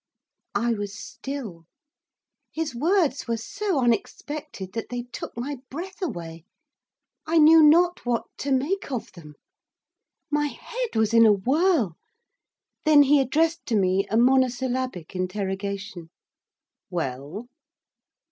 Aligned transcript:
I 0.55 0.73
was 0.73 0.97
still. 0.97 1.65
His 2.51 2.73
words 2.73 3.27
were 3.27 3.37
so 3.37 3.83
unexpected 3.83 4.73
that 4.73 4.89
they 4.89 5.03
took 5.03 5.37
my 5.37 5.59
breath 5.69 6.01
away. 6.01 6.45
I 7.27 7.37
knew 7.37 7.61
not 7.61 8.03
what 8.03 8.23
to 8.39 8.51
make 8.51 8.91
of 8.91 9.11
them. 9.11 9.35
My 10.31 10.47
head 10.47 10.95
was 10.95 11.13
in 11.13 11.27
a 11.27 11.31
whirl. 11.31 11.97
Then 12.83 13.03
he 13.03 13.21
addressed 13.21 13.67
to 13.67 13.75
me 13.75 14.07
a 14.09 14.17
monosyllabic 14.17 15.15
interrogation. 15.15 16.09
'Well? 16.89 17.45